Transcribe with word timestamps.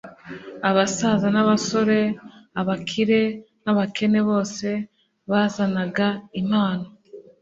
Abasaza 0.69 1.27
n'abasore, 1.31 1.99
abakire 2.59 3.21
n'abakene 3.63 4.19
bose 4.29 4.67
bazanaga 5.29 6.07
impano, 6.39 6.85